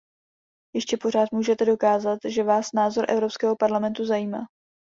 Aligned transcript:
Ještě 0.75 0.97
pořád 0.97 1.31
můžete 1.31 1.65
dokázat, 1.65 2.19
že 2.27 2.43
vás 2.43 2.73
názor 2.73 3.05
Evropského 3.11 3.55
parlamentu 3.55 4.05
zajímá. 4.05 4.45